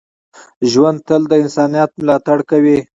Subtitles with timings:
[0.71, 2.77] ژوندي تل د انسانیت ملاتړ کوي